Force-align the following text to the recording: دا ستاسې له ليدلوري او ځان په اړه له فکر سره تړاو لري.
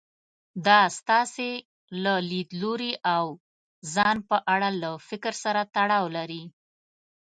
دا 0.65 0.81
ستاسې 0.97 1.51
له 2.03 2.13
ليدلوري 2.29 2.93
او 3.15 3.25
ځان 3.93 4.17
په 4.29 4.37
اړه 4.53 4.69
له 4.81 4.91
فکر 5.09 5.33
سره 5.43 5.61
تړاو 5.75 6.05
لري. 6.17 6.43